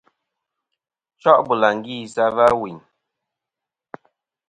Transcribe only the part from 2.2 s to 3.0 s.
a va ɨwùyn.